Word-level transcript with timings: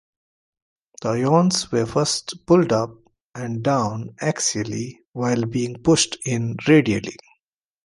The 1.03 1.09
ions 1.09 1.67
are 1.71 1.85
first 1.85 2.47
pulled 2.47 2.73
up 2.73 2.95
and 3.35 3.61
down 3.61 4.15
axially 4.19 4.95
while 5.13 5.45
being 5.45 5.75
pushed 5.75 6.17
in 6.25 6.57
radially. 6.67 7.17